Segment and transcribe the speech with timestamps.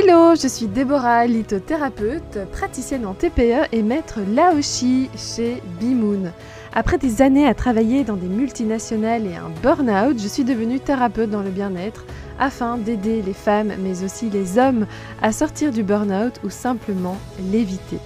[0.00, 6.30] Hello, je suis Déborah, lithothérapeute, praticienne en TPE et maître Laoshi chez Bimoon.
[6.72, 11.30] Après des années à travailler dans des multinationales et un burn-out, je suis devenue thérapeute
[11.30, 12.04] dans le bien-être
[12.38, 14.86] afin d'aider les femmes mais aussi les hommes
[15.20, 17.16] à sortir du burn-out ou simplement
[17.50, 17.98] l'éviter.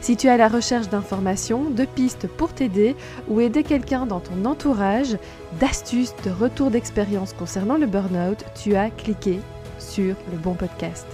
[0.00, 2.96] Si tu es à la recherche d'informations, de pistes pour t'aider
[3.28, 5.18] ou aider quelqu'un dans ton entourage,
[5.60, 9.40] d'astuces, de retours d'expérience concernant le burn-out, tu as cliqué
[9.78, 11.06] sur le bon podcast.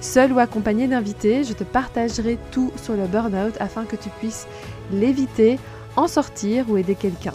[0.00, 4.46] Seul ou accompagné d'invités, je te partagerai tout sur le burn-out afin que tu puisses
[4.92, 5.58] l'éviter,
[5.96, 7.34] en sortir ou aider quelqu'un.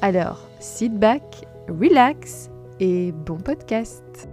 [0.00, 2.48] Alors, sit back, relax
[2.80, 4.28] et bon podcast.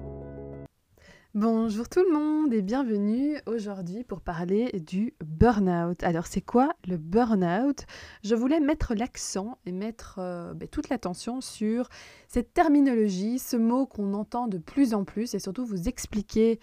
[1.34, 6.02] Bonjour tout le monde et bienvenue aujourd'hui pour parler du burn-out.
[6.04, 7.82] Alors c'est quoi le burn-out?
[8.24, 11.90] Je voulais mettre l'accent et mettre euh, ben, toute l'attention sur
[12.30, 16.60] cette terminologie, ce mot qu'on entend de plus en plus et surtout vous expliquer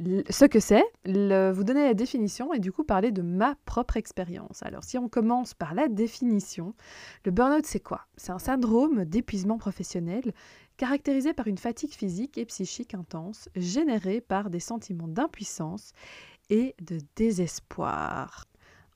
[0.00, 4.62] ce que c'est, vous donner la définition et du coup parler de ma propre expérience.
[4.62, 6.74] Alors si on commence par la définition,
[7.24, 8.06] le burn-out c'est quoi?
[8.16, 10.32] C'est un syndrome d'épuisement professionnel
[10.76, 15.92] caractérisé par une fatigue physique et psychique intense générée par des sentiments d'impuissance
[16.50, 18.44] et de désespoir.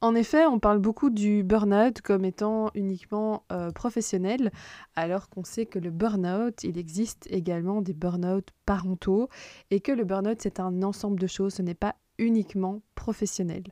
[0.01, 4.53] En effet, on parle beaucoup du burn-out comme étant uniquement euh, professionnel,
[4.95, 9.29] alors qu'on sait que le burn-out, il existe également des burn-out parentaux,
[9.73, 13.65] et que le burn-out, c'est un ensemble de choses, ce n'est pas uniquement professionnel.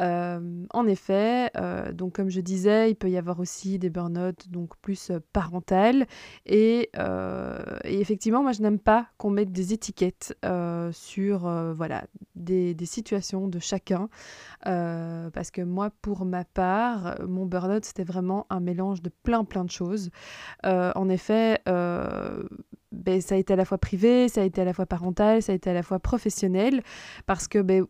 [0.00, 4.48] Euh, en effet, euh, donc comme je disais, il peut y avoir aussi des burn-out
[4.48, 6.06] donc plus parentales
[6.46, 6.90] et,
[7.84, 10.36] et, effectivement, moi je n'aime pas qu'on mette des étiquettes
[10.92, 11.40] sur
[11.74, 12.04] voilà
[12.40, 14.08] des, situations de chacun
[14.64, 19.64] parce que moi, pour ma part, mon burn-out c'était vraiment un mélange de plein plein
[19.64, 20.10] de choses.
[20.64, 21.60] en effet.
[22.92, 25.42] Ben, ça a été à la fois privé, ça a été à la fois parental,
[25.42, 26.82] ça a été à la fois professionnel,
[27.24, 27.86] parce que ben,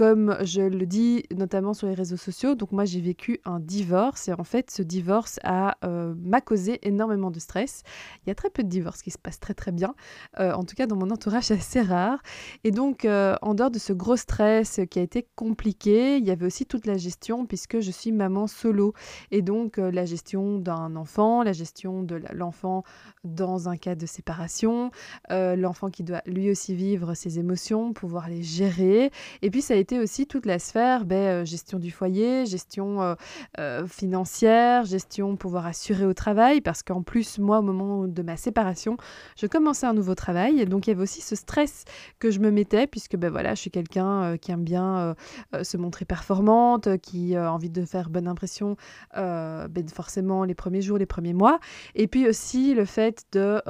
[0.00, 4.28] comme je le dis notamment sur les réseaux sociaux, donc moi j'ai vécu un divorce
[4.28, 7.82] et en fait ce divorce a euh, m'a causé énormément de stress.
[8.24, 9.94] Il y a très peu de divorces qui se passent très très bien,
[10.38, 12.22] euh, en tout cas dans mon entourage assez rare.
[12.64, 16.30] Et donc euh, en dehors de ce gros stress qui a été compliqué, il y
[16.30, 18.94] avait aussi toute la gestion puisque je suis maman solo
[19.30, 22.84] et donc la gestion d'un enfant, la gestion de l'enfant
[23.22, 24.92] dans un cas de séparation,
[25.28, 29.10] l'enfant qui doit lui aussi vivre ses émotions, pouvoir les gérer
[29.42, 33.02] et puis ça a été aussi toute la sphère ben, euh, gestion du foyer, gestion
[33.02, 33.14] euh,
[33.58, 38.36] euh, financière, gestion pouvoir assurer au travail, parce qu'en plus, moi, au moment de ma
[38.36, 38.96] séparation,
[39.36, 41.84] je commençais un nouveau travail, et donc il y avait aussi ce stress
[42.18, 45.14] que je me mettais, puisque ben, voilà, je suis quelqu'un qui aime bien
[45.62, 48.76] se montrer performante, qui a envie de faire bonne impression
[49.14, 51.58] ben, forcément les premiers jours, les premiers mois,
[51.94, 53.60] et puis aussi le fait de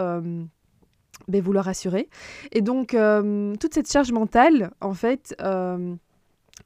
[1.29, 2.09] ben, vouloir assurer.
[2.53, 2.97] Et donc,
[3.61, 5.35] toute cette charge mentale, en fait,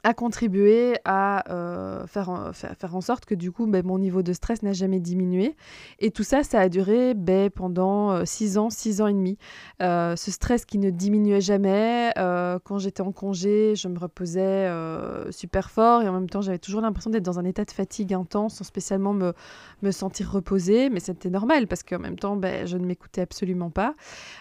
[0.05, 4.33] a contribué à euh, faire, faire, en sorte que du coup, ben, mon niveau de
[4.33, 5.57] stress n'a jamais diminué.
[5.99, 9.39] Et tout ça, ça a duré ben, pendant 6 ans, 6 ans et demi.
[9.81, 12.13] ce stress qui ne diminuait jamais.
[12.17, 14.71] quand j'étais en congé, je me reposais
[15.31, 18.15] super fort et en même temps, j'avais toujours l'impression d'être dans un état de fatigue
[18.15, 19.33] intense sans spécialement me,
[19.83, 20.91] me sentir reposée.
[20.91, 23.95] Mais c'était normal parce qu'en même temps, ben, je ne m'écoutais absolument pas.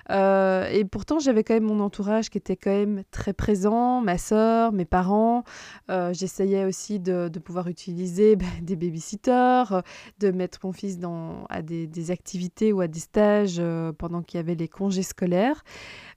[0.09, 4.18] Euh, et pourtant, j'avais quand même mon entourage qui était quand même très présent, ma
[4.18, 5.44] soeur, mes parents.
[5.89, 9.81] Euh, j'essayais aussi de, pouvoir utiliser ben, des babysitters,
[10.19, 14.37] de mettre mon fils dans, à des, activités ou à des stages euh, pendant qu'il
[14.37, 15.63] y avait les congés scolaires.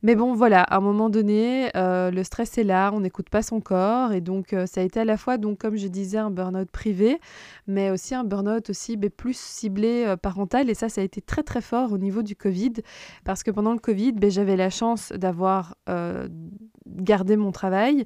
[0.03, 3.61] Mais bon, voilà, à un moment donné, le stress est là, on n'écoute pas son
[3.61, 4.13] corps.
[4.13, 7.19] Et donc, ça a été à la fois, donc, comme je disais, un burn-out privé,
[7.67, 10.71] mais aussi un burn-out aussi ben, plus ciblé parental.
[10.71, 12.75] Et ça, ça a été très, très fort au niveau du Covid,
[13.25, 15.77] parce que pendant le Covid, ben, j'avais la chance d'avoir
[16.87, 18.05] euh, gardé mon travail.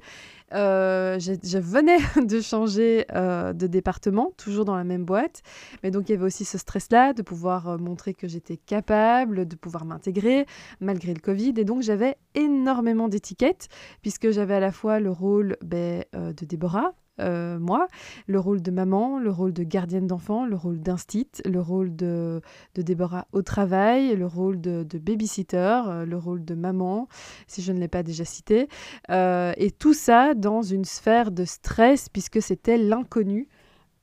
[0.53, 5.41] Euh, je, venais de changer euh, de département, toujours dans la même boîte.
[5.83, 9.55] Mais donc, il y avait aussi ce stress-là de pouvoir montrer que j'étais capable, de
[9.55, 10.45] pouvoir m'intégrer
[10.79, 11.53] malgré le Covid.
[11.57, 13.69] Et donc, j'avais énormément d'étiquettes,
[14.01, 17.87] puisque j'avais à la fois le rôle ben, de Déborah, euh, moi,
[18.27, 22.41] le rôle de maman, le rôle de gardienne d'enfant, le rôle d'instit, le rôle de,
[22.75, 27.07] de, Déborah au travail, le rôle de, de babysitter, euh, le rôle de maman,
[27.47, 28.67] si je ne l'ai pas déjà cité.
[29.09, 33.47] Euh, et tout ça dans une sphère de stress, puisque c'était l'inconnu.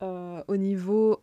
[0.00, 1.18] au niveau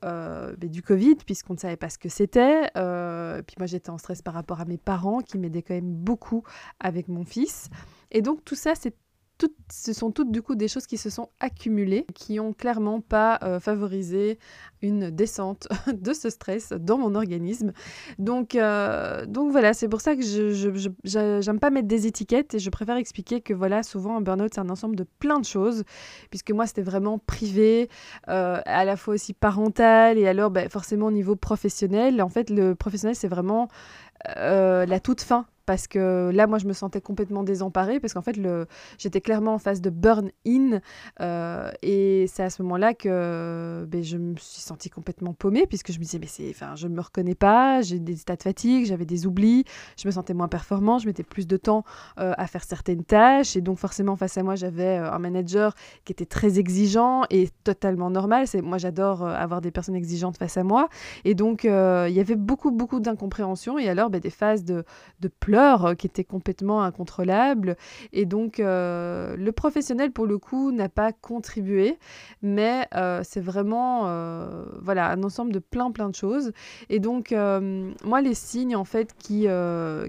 [0.57, 2.63] du Covid, puisqu'on ne savait pas ce que c'était.
[2.73, 6.43] puis moi, j'étais en stress par rapport à mes parents qui m'aidaient quand même beaucoup
[6.81, 7.69] avec mon fils.
[8.11, 8.93] Et donc, tout ça, c'est
[9.71, 13.39] ce sont toutes du coup des choses qui se sont accumulées, qui ont clairement pas
[13.43, 14.39] euh, favorisé
[14.81, 17.73] une descente de ce stress dans mon organisme.
[18.19, 22.59] Donc, euh, donc voilà, c'est pour ça que je n'aime pas mettre des étiquettes et
[22.59, 25.83] je préfère expliquer que voilà, souvent un burn-out c'est un ensemble de plein de choses,
[26.29, 27.89] puisque moi c'était vraiment privé,
[28.29, 32.21] euh, à la fois aussi parental et alors ben, forcément au niveau professionnel.
[32.21, 33.67] En fait, le professionnel c'est vraiment
[34.25, 38.39] la toute fin parce que là, moi, je me sentais complètement désemparée parce qu'en fait,
[38.97, 40.79] j'étais clairement en phase de burn-in
[41.21, 45.91] euh, et c'est à ce moment-là que ben, je me suis sentie complètement paumée puisque
[45.91, 48.43] je me disais, mais c'est, enfin, je ne me reconnais pas, j'ai des états de
[48.43, 49.65] fatigue, j'avais des oublis,
[49.97, 51.83] je me sentais moins performant, je mettais plus de temps
[52.19, 55.73] euh, à faire certaines tâches et donc forcément face à moi, j'avais euh, un manager
[56.05, 58.45] qui était très exigeant et totalement normal.
[58.61, 60.89] Moi, j'adore avoir des personnes exigeantes face à moi
[61.23, 64.83] et donc il y avait beaucoup, beaucoup d'incompréhension et alors ben, des phases de,
[65.19, 67.77] de pleurs euh, qui était complètement incontrôlable.
[68.13, 71.97] Et donc, euh, le professionnel, pour le coup, n'a pas contribué,
[72.41, 73.75] mais euh, c'est vraiment
[74.81, 76.51] voilà, un ensemble de plein, plein de choses.
[76.89, 79.47] Et donc, moi, les signes, en fait, qui,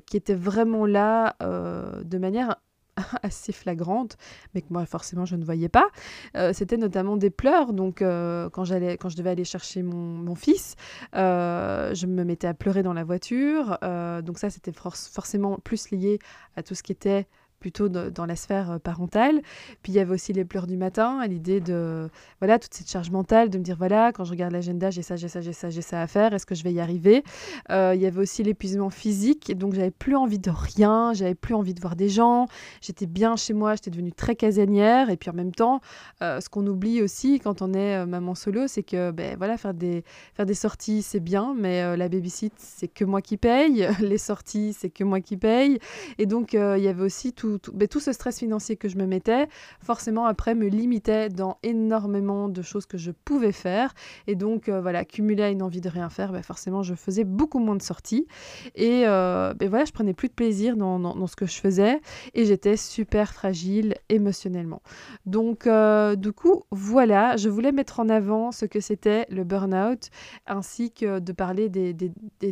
[0.06, 2.56] qui étaient vraiment là de manière
[3.22, 4.16] assez flagrante,
[4.54, 5.88] mais que moi forcément je ne voyais pas.
[6.36, 7.72] Euh, c'était notamment des pleurs.
[7.72, 10.76] Donc euh, quand, j'allais, quand je devais aller chercher mon, fils,
[11.14, 13.78] euh, je me mettais à pleurer dans la voiture.
[14.22, 16.18] donc ça c'était forcément plus lié
[16.56, 17.26] à tout ce qui était
[17.58, 19.40] plutôt dans la sphère euh, parentale.
[19.82, 22.08] Puis il y avait aussi les pleurs du matin, l'idée de,
[22.40, 25.16] voilà, toute cette charge mentale, de me dire, voilà, quand je regarde l'agenda, j'ai ça,
[25.16, 27.24] j'ai ça, j'ai ça, j'ai ça à faire, est-ce que je vais y arriver?
[27.70, 31.34] Euh, Il y avait aussi l'épuisement physique, et donc j'avais plus envie de rien, j'avais
[31.34, 32.46] plus envie de voir des gens,
[32.80, 35.80] j'étais bien chez moi, j'étais devenue très casanière, et puis en même temps,
[36.22, 39.74] euh, ce qu'on oublie aussi quand on est maman solo, c'est que, ben voilà, faire
[39.74, 40.04] des,
[40.34, 44.72] faire des sorties, c'est bien, mais la babysit, c'est que moi qui paye, les sorties,
[44.72, 45.78] c'est que moi qui paye,
[46.18, 49.06] et donc il y avait aussi tout ben, tout, ce stress financier que je me
[49.06, 49.48] mettais,
[49.80, 53.94] forcément après me limitait dans énormément de choses que je pouvais faire.
[54.26, 57.24] Et donc, euh, voilà, cumulé à une envie de rien faire, ben, forcément, je faisais
[57.24, 58.26] beaucoup moins de sorties.
[58.74, 62.00] Et euh, ben, voilà, je prenais plus de plaisir dans, ce que je faisais.
[62.34, 64.82] Et j'étais super fragile émotionnellement.
[65.24, 70.10] Donc, euh, du coup, voilà, je voulais mettre en avant ce que c'était le burn-out,
[70.46, 71.94] ainsi que de parler des,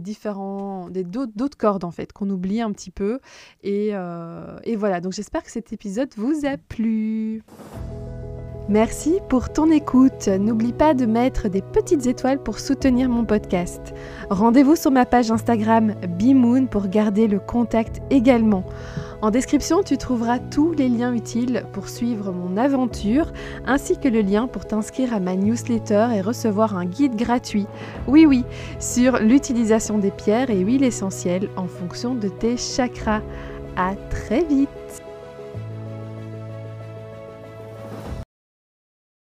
[0.00, 3.20] différents, des d'autres cordes en fait, qu'on oublie un petit peu.
[3.62, 3.92] Et,
[4.64, 7.42] et voilà, donc j'espère que cet épisode vous a plu.
[8.68, 10.28] Merci pour ton écoute.
[10.28, 13.94] N'oublie pas de mettre des petites étoiles pour soutenir mon podcast.
[14.28, 18.62] Rendez-vous sur ma page Instagram Bimoon pour garder le contact également.
[19.22, 23.32] En description, tu trouveras tous les liens utiles pour suivre mon aventure,
[23.64, 27.66] ainsi que le lien pour t'inscrire à ma newsletter et recevoir un guide gratuit,
[28.06, 28.44] oui oui,
[28.78, 33.22] sur l'utilisation des pierres et huiles essentielles en fonction de tes chakras.
[33.76, 35.02] À très vite